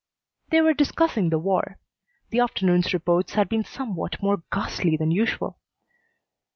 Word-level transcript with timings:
They 0.49 0.61
were 0.61 0.73
discussing 0.73 1.29
the 1.29 1.37
war. 1.37 1.77
The 2.31 2.39
afternoon's 2.39 2.91
reports 2.91 3.33
had 3.33 3.47
been 3.47 3.63
somewhat 3.63 4.19
more 4.19 4.41
ghastly 4.51 4.97
than 4.97 5.11
usual. 5.11 5.59